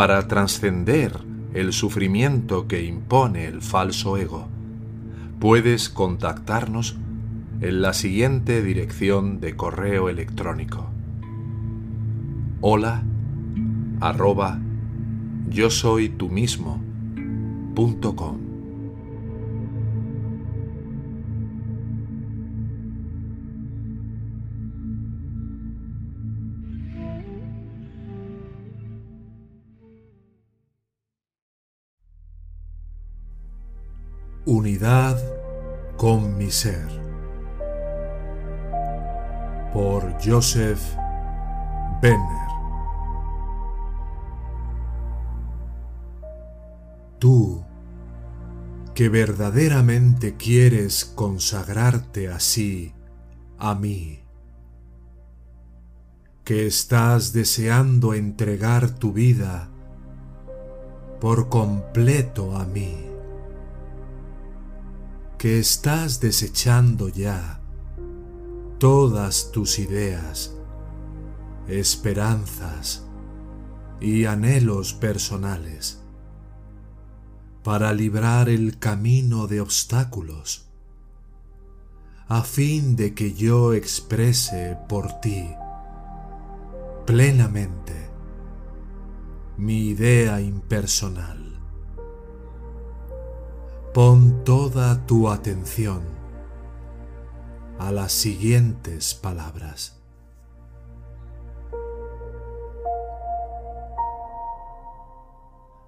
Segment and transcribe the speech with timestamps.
[0.00, 1.12] para trascender
[1.52, 4.48] el sufrimiento que impone el falso ego,
[5.38, 6.96] puedes contactarnos
[7.60, 10.88] en la siguiente dirección de correo electrónico.
[12.62, 13.02] Hola
[14.00, 14.58] arroba
[15.50, 16.82] yo soy tú mismo.
[34.52, 35.16] Unidad
[35.96, 36.88] con mi ser.
[39.72, 40.80] Por Joseph
[42.02, 42.50] Benner.
[47.20, 47.62] Tú,
[48.92, 52.92] que verdaderamente quieres consagrarte así
[53.56, 54.24] a mí,
[56.42, 59.68] que estás deseando entregar tu vida
[61.20, 63.09] por completo a mí
[65.40, 67.62] que estás desechando ya
[68.76, 70.54] todas tus ideas,
[71.66, 73.06] esperanzas
[74.02, 76.02] y anhelos personales
[77.64, 80.68] para librar el camino de obstáculos,
[82.28, 85.48] a fin de que yo exprese por ti
[87.06, 88.10] plenamente
[89.56, 91.39] mi idea impersonal.
[93.92, 96.02] Pon toda tu atención
[97.80, 100.00] a las siguientes palabras.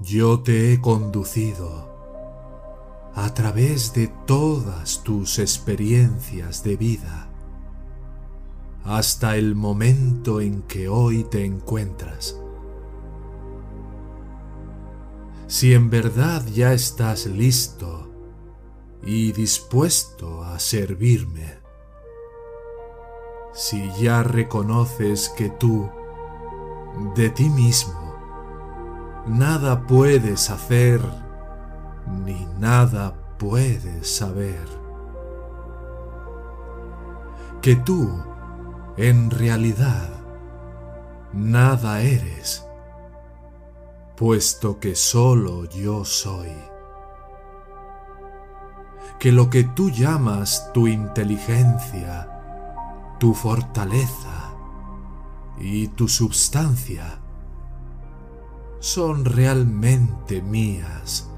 [0.00, 1.88] Yo te he conducido
[3.14, 7.28] a través de todas tus experiencias de vida
[8.82, 12.43] hasta el momento en que hoy te encuentras.
[15.46, 18.10] Si en verdad ya estás listo
[19.02, 21.58] y dispuesto a servirme,
[23.52, 25.88] si ya reconoces que tú,
[27.14, 28.14] de ti mismo,
[29.26, 31.00] nada puedes hacer
[32.24, 34.64] ni nada puedes saber,
[37.60, 38.22] que tú,
[38.96, 40.10] en realidad,
[41.32, 42.66] nada eres,
[44.16, 46.52] puesto que solo yo soy.
[49.18, 52.28] Que lo que tú llamas tu inteligencia,
[53.18, 54.54] tu fortaleza
[55.58, 57.18] y tu substancia
[58.80, 61.28] son realmente mías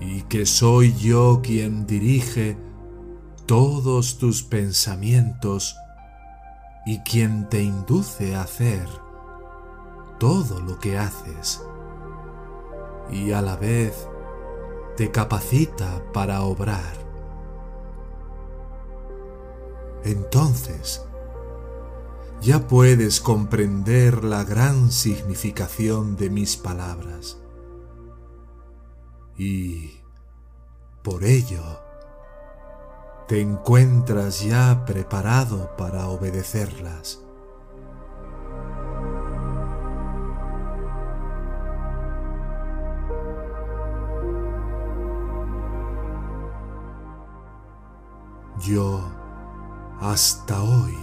[0.00, 2.56] y que soy yo quien dirige
[3.46, 5.76] todos tus pensamientos
[6.86, 8.88] y quien te induce a hacer
[10.22, 11.66] todo lo que haces
[13.10, 14.06] y a la vez
[14.96, 16.94] te capacita para obrar.
[20.04, 21.04] Entonces,
[22.40, 27.38] ya puedes comprender la gran significación de mis palabras.
[29.36, 30.02] Y
[31.02, 31.64] por ello,
[33.26, 37.24] te encuentras ya preparado para obedecerlas.
[48.62, 49.02] Yo,
[50.00, 50.96] hasta hoy,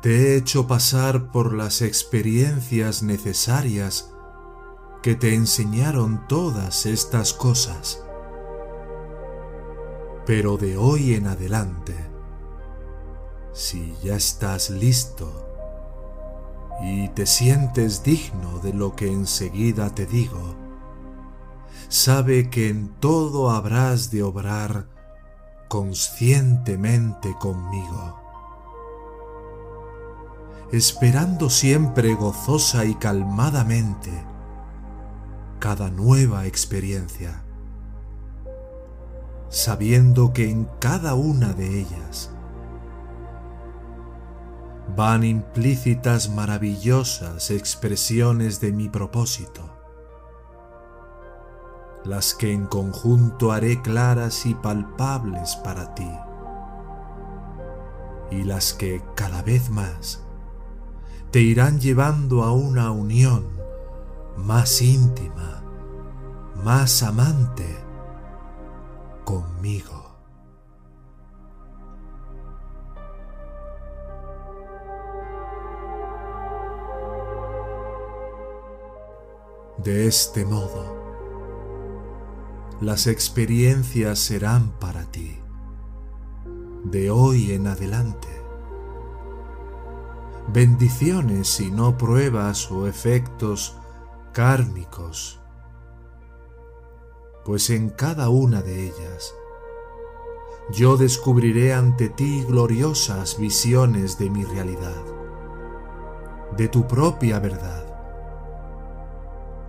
[0.00, 4.14] te he hecho pasar por las experiencias necesarias
[5.02, 8.04] que te enseñaron todas estas cosas.
[10.24, 11.96] Pero de hoy en adelante,
[13.52, 15.48] si ya estás listo
[16.80, 20.54] y te sientes digno de lo que enseguida te digo,
[21.88, 24.97] sabe que en todo habrás de obrar
[25.68, 28.20] conscientemente conmigo,
[30.72, 34.10] esperando siempre gozosa y calmadamente
[35.58, 37.42] cada nueva experiencia,
[39.48, 42.30] sabiendo que en cada una de ellas
[44.96, 49.77] van implícitas maravillosas expresiones de mi propósito,
[52.08, 56.10] las que en conjunto haré claras y palpables para ti,
[58.30, 60.24] y las que cada vez más
[61.30, 63.46] te irán llevando a una unión
[64.38, 65.62] más íntima,
[66.64, 67.76] más amante
[69.24, 70.16] conmigo.
[79.76, 80.97] De este modo,
[82.80, 85.38] las experiencias serán para ti
[86.84, 88.28] de hoy en adelante.
[90.52, 93.76] Bendiciones y no pruebas o efectos
[94.32, 95.40] kármicos,
[97.44, 99.34] pues en cada una de ellas
[100.70, 105.04] yo descubriré ante ti gloriosas visiones de mi realidad,
[106.56, 107.88] de tu propia verdad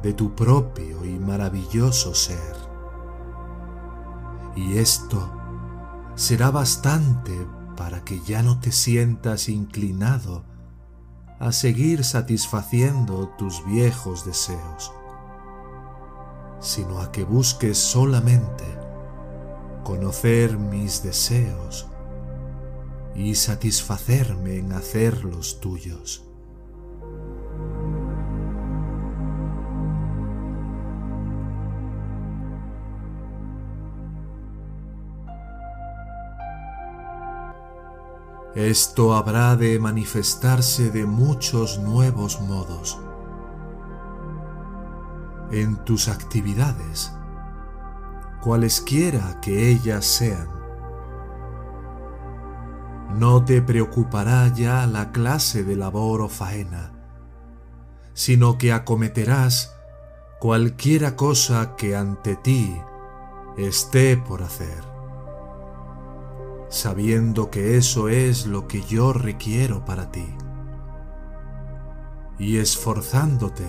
[0.01, 2.68] de tu propio y maravilloso ser.
[4.59, 5.31] Y esto
[6.15, 7.47] será bastante
[7.77, 10.43] para que ya no te sientas inclinado
[11.39, 14.91] a seguir satisfaciendo tus viejos deseos,
[16.59, 18.65] sino a que busques solamente
[19.85, 21.87] conocer mis deseos
[23.15, 26.28] y satisfacerme en hacer los tuyos.
[38.55, 42.99] Esto habrá de manifestarse de muchos nuevos modos.
[45.51, 47.11] En tus actividades,
[48.41, 50.49] cualesquiera que ellas sean.
[53.19, 56.91] No te preocupará ya la clase de labor o faena,
[58.13, 59.75] sino que acometerás
[60.39, 62.81] cualquiera cosa que ante ti
[63.57, 64.88] esté por hacer
[66.69, 70.25] sabiendo que eso es lo que yo requiero para ti,
[72.37, 73.65] y esforzándote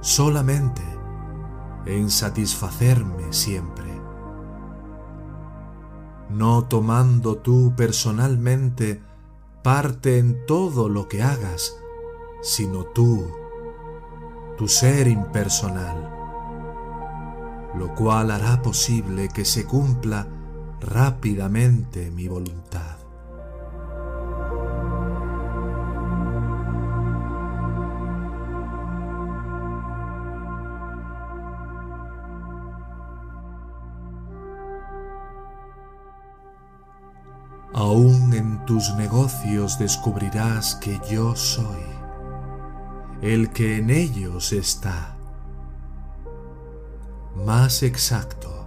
[0.00, 0.82] solamente
[1.86, 3.88] en satisfacerme siempre,
[6.28, 9.00] no tomando tú personalmente
[9.62, 11.76] parte en todo lo que hagas,
[12.42, 13.26] sino tú,
[14.56, 16.10] tu ser impersonal,
[17.74, 20.26] lo cual hará posible que se cumpla
[20.80, 22.96] rápidamente mi voluntad.
[37.74, 41.98] Aún en tus negocios descubrirás que yo soy
[43.22, 45.16] el que en ellos está.
[47.34, 48.57] Más exacto,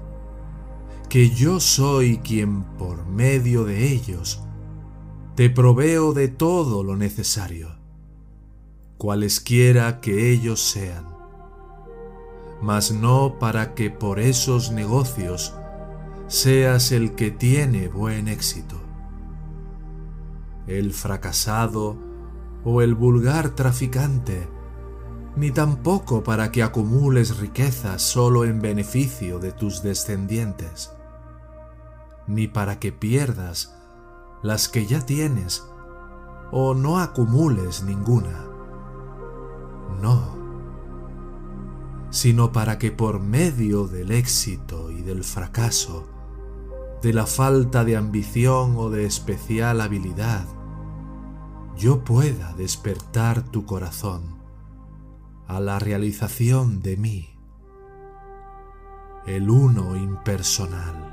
[1.12, 4.42] que yo soy quien por medio de ellos
[5.36, 7.76] te proveo de todo lo necesario,
[8.98, 11.06] cualesquiera que ellos sean,
[12.62, 15.54] mas no para que por esos negocios
[16.28, 18.80] seas el que tiene buen éxito.
[20.66, 21.98] El fracasado
[22.64, 24.48] o el vulgar traficante,
[25.36, 30.92] ni tampoco para que acumules riquezas solo en beneficio de tus descendientes
[32.28, 33.76] ni para que pierdas
[34.42, 35.68] las que ya tienes
[36.52, 38.46] o no acumules ninguna.
[40.02, 40.36] No,
[42.10, 46.08] sino para que por medio del éxito y del fracaso,
[47.02, 50.46] de la falta de ambición o de especial habilidad,
[51.78, 54.40] yo pueda despertar tu corazón
[55.48, 57.30] a la realización de mí,
[59.26, 61.11] el uno impersonal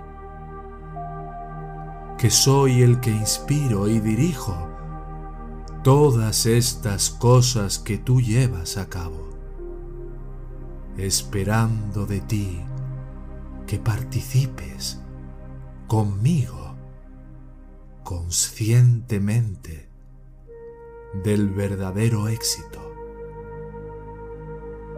[2.19, 4.57] que soy el que inspiro y dirijo
[5.85, 9.31] todas estas cosas que tú llevas a cabo,
[10.97, 12.61] esperando de ti
[13.69, 14.99] que participes
[15.87, 16.75] conmigo
[18.03, 19.89] conscientemente
[21.23, 22.93] del verdadero éxito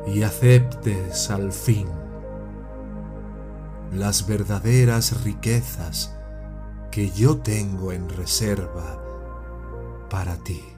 [0.07, 1.87] y aceptes al fin
[3.93, 6.17] las verdaderas riquezas
[6.91, 9.01] que yo tengo en reserva
[10.11, 10.70] para ti.